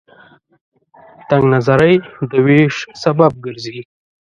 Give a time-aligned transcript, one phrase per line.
[1.27, 1.95] تنگ نظرۍ
[2.31, 3.79] د وېش سبب ګرځي.